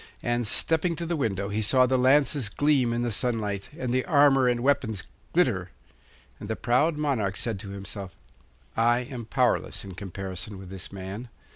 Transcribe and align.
And, 0.23 0.47
stepping 0.47 0.95
to 0.95 1.05
the 1.05 1.15
window, 1.15 1.49
he 1.49 1.61
saw 1.61 1.85
the 1.85 1.95
lances 1.95 2.49
gleam 2.49 2.91
in 2.91 3.03
the 3.03 3.11
sunlight 3.11 3.69
and 3.77 3.93
the 3.93 4.03
armour 4.05 4.47
and 4.47 4.61
weapons 4.61 5.03
glitter. 5.31 5.69
And 6.39 6.49
the 6.49 6.55
proud 6.55 6.97
monarch 6.97 7.37
said 7.37 7.59
to 7.59 7.69
himself, 7.69 8.15
'I 8.75 8.97
am 9.11 9.25
powerless 9.27 9.85
in 9.85 9.93
comparison 9.93 10.57
with 10.57 10.71
this 10.71 10.91
man. 10.91 11.29